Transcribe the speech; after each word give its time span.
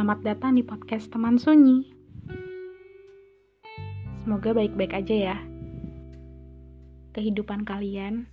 Selamat 0.00 0.24
datang 0.24 0.56
di 0.56 0.64
podcast 0.64 1.12
Teman 1.12 1.36
Sunyi. 1.36 1.92
Semoga 4.24 4.56
baik-baik 4.56 4.96
aja 4.96 5.12
ya. 5.12 5.36
Kehidupan 7.12 7.68
kalian 7.68 8.24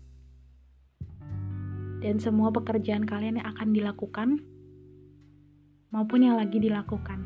dan 2.00 2.23
semua 2.23 2.55
pekerjaan 2.55 3.04
kalian 3.04 3.43
yang 3.43 3.51
akan 3.51 3.75
dilakukan 3.75 4.39
maupun 5.91 6.23
yang 6.23 6.39
lagi 6.39 6.55
dilakukan. 6.55 7.19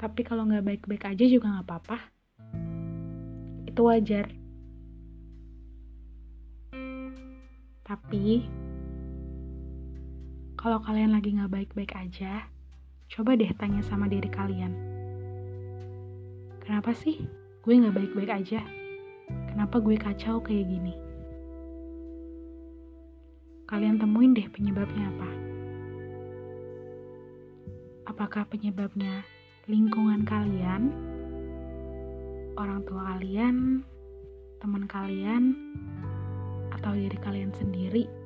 Tapi 0.00 0.20
kalau 0.24 0.48
nggak 0.48 0.64
baik-baik 0.64 1.04
aja 1.12 1.28
juga 1.28 1.60
nggak 1.60 1.66
apa-apa. 1.68 1.98
Itu 3.68 3.84
wajar. 3.84 4.32
Tapi 7.84 8.64
kalau 10.66 10.82
kalian 10.82 11.14
lagi 11.14 11.30
nggak 11.30 11.54
baik-baik 11.54 11.94
aja, 11.94 12.42
coba 13.06 13.38
deh 13.38 13.54
tanya 13.54 13.86
sama 13.86 14.10
diri 14.10 14.26
kalian. 14.26 14.74
Kenapa 16.58 16.90
sih 16.90 17.22
gue 17.62 17.70
nggak 17.70 17.94
baik-baik 17.94 18.42
aja? 18.42 18.66
Kenapa 19.46 19.78
gue 19.78 19.94
kacau 19.94 20.42
kayak 20.42 20.66
gini? 20.66 20.90
Kalian 23.70 24.02
temuin 24.02 24.34
deh 24.34 24.50
penyebabnya 24.50 25.06
apa. 25.06 25.30
Apakah 28.10 28.50
penyebabnya 28.50 29.22
lingkungan 29.70 30.26
kalian, 30.26 30.90
orang 32.58 32.82
tua 32.90 33.14
kalian, 33.14 33.86
teman 34.58 34.90
kalian, 34.90 35.54
atau 36.74 36.90
diri 36.90 37.18
kalian 37.22 37.54
sendiri? 37.54 38.25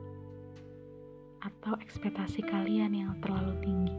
Atau 1.40 1.76
ekspektasi 1.80 2.44
kalian 2.44 2.92
yang 2.92 3.12
terlalu 3.24 3.56
tinggi. 3.64 3.96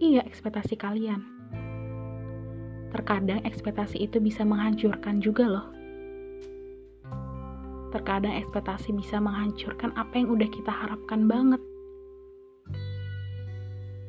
Iya, 0.00 0.24
ekspektasi 0.24 0.80
kalian. 0.80 1.20
Terkadang 2.88 3.44
ekspektasi 3.44 4.00
itu 4.00 4.16
bisa 4.16 4.48
menghancurkan 4.48 5.20
juga 5.20 5.44
loh. 5.44 5.68
Terkadang 7.92 8.32
ekspektasi 8.40 8.96
bisa 8.96 9.20
menghancurkan 9.20 9.92
apa 10.00 10.14
yang 10.16 10.32
udah 10.32 10.48
kita 10.48 10.72
harapkan 10.72 11.28
banget. 11.28 11.60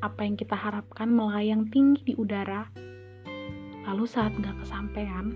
Apa 0.00 0.24
yang 0.24 0.34
kita 0.34 0.56
harapkan 0.56 1.12
melayang 1.12 1.68
tinggi 1.70 2.02
di 2.02 2.14
udara, 2.18 2.66
lalu 3.86 4.08
saat 4.08 4.34
nggak 4.34 4.64
kesampaian, 4.64 5.30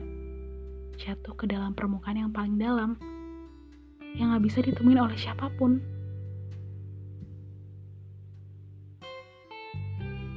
jatuh 0.96 1.36
ke 1.36 1.46
dalam 1.46 1.76
permukaan 1.76 2.18
yang 2.18 2.32
paling 2.32 2.58
dalam 2.58 2.98
yang 4.16 4.32
gak 4.32 4.44
bisa 4.48 4.58
ditemuin 4.64 5.00
oleh 5.00 5.18
siapa 5.20 5.52
pun. 5.60 5.76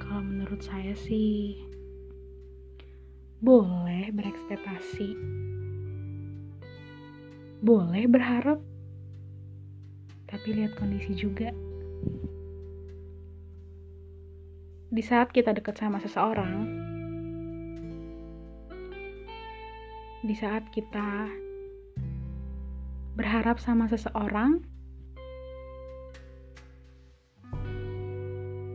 Kalau 0.03 0.21
menurut 0.23 0.59
saya 0.59 0.91
sih, 0.99 1.55
boleh 3.39 4.11
berekspektasi, 4.11 5.15
boleh 7.63 8.03
berharap, 8.11 8.59
tapi 10.27 10.47
lihat 10.59 10.75
kondisi 10.75 11.15
juga. 11.15 11.47
Di 14.89 15.03
saat 15.05 15.31
kita 15.31 15.55
dekat 15.55 15.79
sama 15.79 16.03
seseorang, 16.03 16.67
di 20.19 20.35
saat 20.35 20.67
kita 20.75 21.31
berharap 23.19 23.59
sama 23.59 23.91
seseorang, 23.91 24.63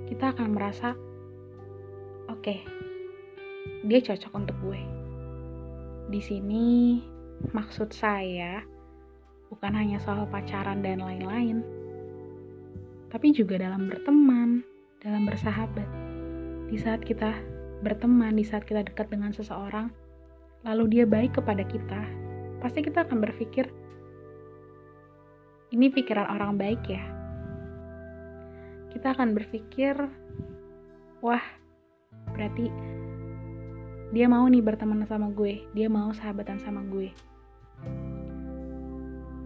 kita 0.04 0.36
akan 0.36 0.52
merasa, 0.52 0.92
oke, 2.28 2.44
okay, 2.44 2.60
dia 3.88 4.04
cocok 4.04 4.32
untuk 4.36 4.56
gue. 4.68 4.80
Di 6.12 6.20
sini, 6.20 7.00
maksud 7.56 7.88
saya 7.96 8.60
bukan 9.48 9.72
hanya 9.72 9.96
soal 9.96 10.28
pacaran 10.28 10.84
dan 10.84 11.00
lain-lain, 11.00 11.64
tapi 13.08 13.32
juga 13.32 13.56
dalam 13.56 13.88
berteman, 13.88 14.60
dalam 15.00 15.24
bersahabat. 15.24 15.88
Di 16.68 16.76
saat 16.76 17.00
kita 17.00 17.32
berteman, 17.80 18.36
di 18.36 18.44
saat 18.44 18.68
kita 18.68 18.84
dekat 18.84 19.08
dengan 19.08 19.32
seseorang, 19.32 19.88
lalu 20.68 21.00
dia 21.00 21.04
baik 21.08 21.40
kepada 21.40 21.64
kita, 21.64 22.04
pasti 22.60 22.84
kita 22.84 23.08
akan 23.08 23.24
berpikir, 23.24 23.72
ini 25.74 25.90
pikiran 25.90 26.30
orang 26.30 26.54
baik 26.54 26.86
ya. 26.86 27.02
Kita 28.94 29.10
akan 29.10 29.34
berpikir, 29.34 29.98
wah, 31.18 31.42
berarti 32.30 32.70
dia 34.14 34.30
mau 34.30 34.46
nih 34.46 34.62
berteman 34.62 35.02
sama 35.10 35.34
gue, 35.34 35.66
dia 35.74 35.90
mau 35.90 36.14
sahabatan 36.14 36.62
sama 36.62 36.86
gue. 36.86 37.10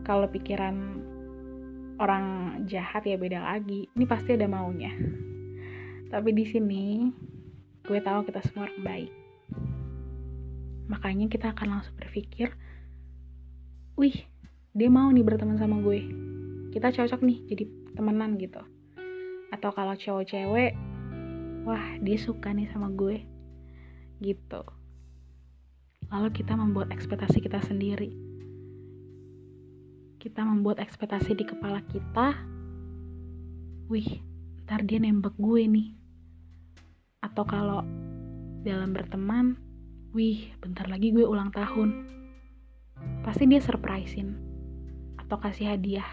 Kalau 0.05 0.28
pikiran 0.28 1.00
orang 1.97 2.61
jahat 2.69 3.09
ya 3.09 3.17
beda 3.17 3.41
lagi, 3.49 3.88
ini 3.97 4.05
pasti 4.05 4.37
ada 4.37 4.44
maunya. 4.44 4.93
Tapi 6.12 6.31
di 6.37 6.44
sini 6.44 7.09
gue 7.88 8.00
tahu 8.05 8.28
kita 8.28 8.44
semua 8.44 8.69
orang 8.69 8.84
baik. 8.84 9.12
Makanya 10.93 11.33
kita 11.33 11.56
akan 11.56 11.81
langsung 11.81 11.97
berpikir, 11.97 12.53
wih, 13.97 14.28
dia 14.77 14.89
mau 14.93 15.09
nih 15.09 15.25
berteman 15.25 15.56
sama 15.56 15.81
gue. 15.81 16.05
Kita 16.69 16.93
cocok 16.93 17.25
nih 17.25 17.39
jadi 17.49 17.65
temenan 17.97 18.37
gitu. 18.37 18.61
Atau 19.49 19.73
kalau 19.73 19.97
cowok 19.97 20.29
cewek 20.29 20.77
wah 21.65 21.97
dia 22.05 22.19
suka 22.21 22.53
nih 22.53 22.69
sama 22.69 22.93
gue. 22.93 23.25
Gitu. 24.21 24.62
Lalu 26.12 26.29
kita 26.37 26.53
membuat 26.56 26.93
ekspektasi 26.93 27.41
kita 27.41 27.65
sendiri. 27.65 28.12
Kita 30.21 30.45
membuat 30.45 30.85
ekspektasi 30.85 31.33
di 31.33 31.45
kepala 31.49 31.81
kita. 31.89 32.37
Wih 33.89 34.21
ntar 34.69 34.85
dia 34.85 35.00
nembak 35.00 35.33
gue 35.41 35.65
nih. 35.65 35.89
Atau 37.25 37.49
kalau 37.49 37.89
dalam 38.69 38.93
berteman 38.93 39.56
wih 40.12 40.53
bentar 40.61 40.85
lagi 40.93 41.09
gue 41.09 41.25
ulang 41.25 41.49
tahun. 41.56 42.05
Pasti 43.25 43.49
dia 43.49 43.65
surprisein 43.65 44.47
atau 45.28 45.37
kasih 45.37 45.77
hadiah. 45.77 46.09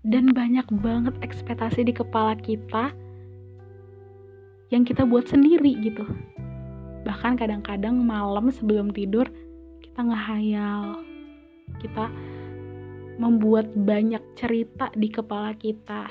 Dan 0.00 0.32
banyak 0.32 0.64
banget 0.80 1.12
ekspektasi 1.20 1.84
di 1.84 1.92
kepala 1.92 2.32
kita 2.40 2.96
yang 4.72 4.88
kita 4.88 5.04
buat 5.04 5.28
sendiri 5.28 5.76
gitu. 5.84 6.08
Bahkan 7.04 7.36
kadang-kadang 7.36 8.00
malam 8.00 8.48
sebelum 8.48 8.88
tidur 8.96 9.28
kita 9.84 10.00
ngehayal. 10.08 11.04
Kita 11.84 12.08
membuat 13.20 13.76
banyak 13.76 14.24
cerita 14.40 14.88
di 14.96 15.12
kepala 15.12 15.52
kita. 15.52 16.08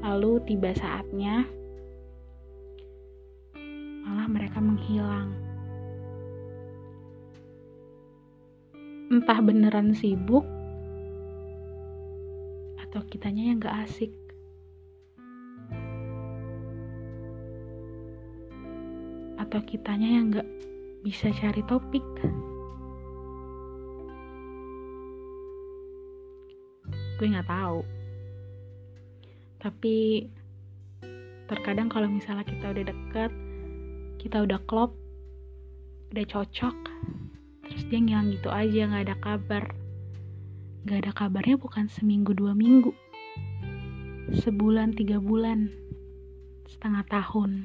Lalu 0.00 0.32
tiba 0.48 0.72
saatnya 0.72 1.44
malah 4.08 4.28
mereka 4.28 4.64
menghilang. 4.64 5.47
Entah 9.18 9.42
beneran 9.42 9.98
sibuk 9.98 10.46
atau 12.86 13.02
kitanya 13.10 13.50
yang 13.50 13.58
gak 13.58 13.82
asik. 13.82 14.14
Atau 19.42 19.58
kitanya 19.66 20.06
yang 20.06 20.30
gak 20.30 20.46
bisa 21.02 21.34
cari 21.34 21.66
topik. 21.66 22.06
Gue 27.18 27.26
gak 27.26 27.50
tahu. 27.50 27.82
Tapi 29.58 30.30
terkadang 31.50 31.90
kalau 31.90 32.06
misalnya 32.06 32.46
kita 32.46 32.70
udah 32.70 32.84
deket, 32.86 33.32
kita 34.22 34.46
udah 34.46 34.62
klop, 34.70 34.94
udah 36.14 36.24
cocok, 36.30 36.78
dia 37.88 38.04
ngilang 38.04 38.36
gitu 38.36 38.52
aja 38.52 38.84
nggak 38.84 39.04
ada 39.08 39.16
kabar. 39.16 39.64
Nggak 40.84 40.98
ada 41.08 41.12
kabarnya 41.16 41.56
bukan 41.56 41.88
seminggu 41.88 42.36
dua 42.36 42.52
minggu. 42.52 42.92
Sebulan 44.44 44.92
tiga 44.92 45.16
bulan 45.24 45.72
setengah 46.68 47.00
tahun. 47.08 47.64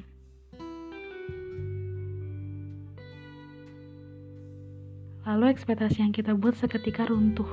Lalu 5.28 5.44
ekspektasi 5.52 6.00
yang 6.00 6.16
kita 6.16 6.32
buat 6.32 6.56
seketika 6.56 7.04
runtuh. 7.04 7.48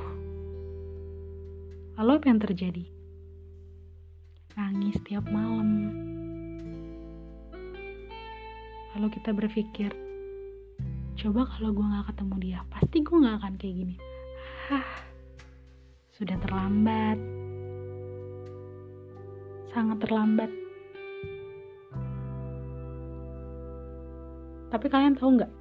Lalu 2.00 2.12
apa 2.23 2.25
yang 2.31 2.39
terjadi? 2.39 2.88
Nangis 4.56 4.95
tiap 5.03 5.27
malam. 5.27 5.91
Lalu 8.95 9.07
kita 9.12 9.35
berpikir 9.35 10.11
coba 11.21 11.45
kalau 11.45 11.69
gue 11.69 11.85
gak 11.85 12.09
ketemu 12.09 12.35
dia 12.41 12.59
pasti 12.73 12.97
gue 13.06 13.18
gak 13.21 13.38
akan 13.38 13.53
kayak 13.62 13.75
gini 13.77 13.95
hah 14.69 15.12
sudah 16.21 16.38
terlambat. 16.38 17.18
Sangat 19.73 19.97
terlambat. 20.06 20.53
Tapi 24.69 24.85
kalian 24.85 25.18
tahu 25.18 25.41
nggak? 25.41 25.53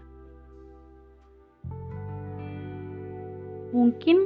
Mungkin 3.73 4.19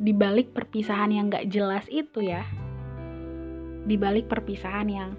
di 0.00 0.16
balik 0.16 0.56
perpisahan 0.56 1.12
yang 1.12 1.28
nggak 1.28 1.52
jelas 1.52 1.84
itu 1.92 2.24
ya, 2.24 2.48
di 3.84 4.00
balik 4.00 4.24
perpisahan 4.32 4.88
yang 4.88 5.10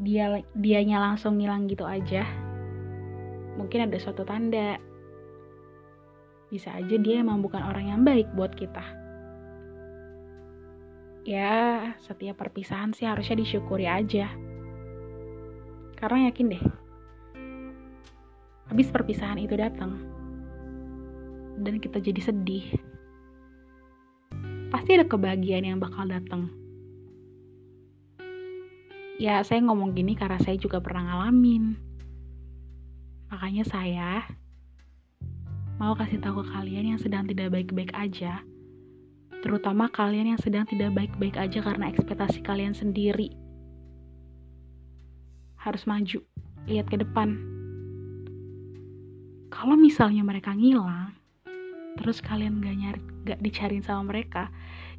dia 0.00 0.40
dianya 0.56 0.96
langsung 0.96 1.36
ngilang 1.36 1.68
gitu 1.68 1.84
aja, 1.84 2.24
mungkin 3.58 3.88
ada 3.88 3.98
suatu 4.00 4.22
tanda. 4.24 4.78
Bisa 6.52 6.76
aja 6.76 6.96
dia 7.00 7.24
emang 7.24 7.40
bukan 7.40 7.64
orang 7.64 7.88
yang 7.88 8.00
baik 8.04 8.28
buat 8.36 8.52
kita. 8.52 8.84
Ya, 11.22 11.94
setiap 12.02 12.42
perpisahan 12.42 12.92
sih 12.92 13.06
harusnya 13.06 13.38
disyukuri 13.38 13.86
aja. 13.86 14.26
Karena 15.96 16.28
yakin 16.28 16.50
deh, 16.50 16.64
habis 18.72 18.88
perpisahan 18.88 19.36
itu 19.36 19.52
datang 19.52 20.00
dan 21.60 21.76
kita 21.76 22.00
jadi 22.00 22.20
sedih 22.24 22.72
pasti 24.72 24.96
ada 24.96 25.04
kebahagiaan 25.04 25.68
yang 25.68 25.76
bakal 25.76 26.08
datang 26.08 26.48
ya 29.20 29.44
saya 29.44 29.60
ngomong 29.68 29.92
gini 29.92 30.16
karena 30.16 30.40
saya 30.40 30.56
juga 30.56 30.80
pernah 30.80 31.04
ngalamin 31.04 31.76
makanya 33.32 33.64
saya 33.64 34.28
mau 35.80 35.96
kasih 35.96 36.20
tahu 36.20 36.44
ke 36.44 36.52
kalian 36.52 36.92
yang 36.92 37.00
sedang 37.00 37.24
tidak 37.24 37.48
baik-baik 37.48 37.88
aja. 37.96 38.44
Terutama 39.40 39.88
kalian 39.88 40.36
yang 40.36 40.40
sedang 40.40 40.68
tidak 40.68 40.92
baik-baik 40.92 41.40
aja 41.40 41.64
karena 41.64 41.88
ekspektasi 41.88 42.44
kalian 42.44 42.76
sendiri. 42.76 43.32
Harus 45.56 45.88
maju 45.88 46.20
lihat 46.68 46.92
ke 46.92 47.00
depan. 47.00 47.40
Kalau 49.48 49.80
misalnya 49.80 50.20
mereka 50.20 50.52
ngilang 50.52 51.16
terus 51.96 52.20
kalian 52.24 52.60
gak 52.60 52.76
nyari 52.76 53.00
gak 53.28 53.40
dicariin 53.44 53.84
sama 53.84 54.16
mereka 54.16 54.48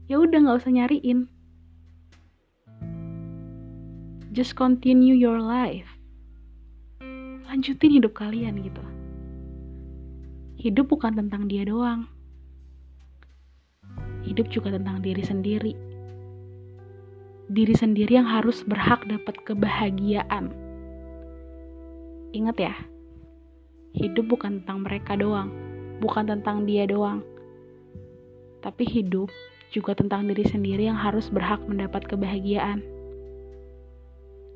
ya 0.10 0.18
udah 0.18 0.42
nggak 0.42 0.58
usah 0.58 0.74
nyariin. 0.74 1.30
Just 4.34 4.58
continue 4.58 5.14
your 5.14 5.38
life 5.38 5.93
lanjutin 7.54 8.02
hidup 8.02 8.18
kalian 8.18 8.66
gitu. 8.66 8.82
Hidup 10.58 10.90
bukan 10.90 11.14
tentang 11.14 11.46
dia 11.46 11.62
doang. 11.70 12.10
Hidup 14.26 14.50
juga 14.50 14.74
tentang 14.74 15.06
diri 15.06 15.22
sendiri. 15.22 15.78
Diri 17.54 17.78
sendiri 17.78 18.18
yang 18.18 18.26
harus 18.26 18.66
berhak 18.66 19.06
dapat 19.06 19.38
kebahagiaan. 19.46 20.50
Ingat 22.34 22.58
ya 22.58 22.74
hidup 23.94 24.34
bukan 24.34 24.66
tentang 24.66 24.82
mereka 24.82 25.14
doang, 25.14 25.54
bukan 26.02 26.26
tentang 26.26 26.66
dia 26.66 26.90
doang, 26.90 27.22
tapi 28.66 28.90
hidup 28.90 29.30
juga 29.70 29.94
tentang 29.94 30.26
diri 30.26 30.42
sendiri 30.42 30.90
yang 30.90 30.98
harus 30.98 31.30
berhak 31.30 31.62
mendapat 31.70 32.02
kebahagiaan. 32.10 32.82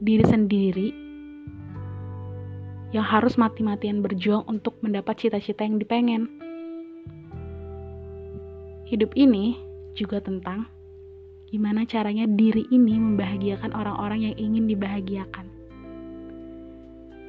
Diri 0.01 0.25
sendiri 0.25 1.06
yang 2.95 3.03
harus 3.03 3.35
mati-matian 3.35 3.99
berjuang 3.99 4.47
untuk 4.47 4.79
mendapat 4.79 5.17
cita-cita 5.19 5.67
yang 5.67 5.79
dipengen. 5.79 6.31
Hidup 8.87 9.11
ini 9.19 9.59
juga 9.97 10.23
tentang 10.23 10.67
gimana 11.51 11.83
caranya 11.83 12.27
diri 12.27 12.63
ini 12.71 12.95
membahagiakan 12.95 13.75
orang-orang 13.75 14.31
yang 14.31 14.35
ingin 14.39 14.65
dibahagiakan. 14.71 15.45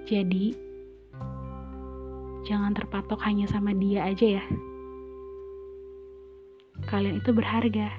Jadi, 0.08 0.68
Jangan 2.48 2.72
terpatok 2.72 3.20
hanya 3.28 3.44
sama 3.44 3.76
dia 3.76 4.08
aja 4.08 4.40
ya. 4.40 4.44
Kalian 6.88 7.20
itu 7.20 7.30
berharga. 7.36 7.92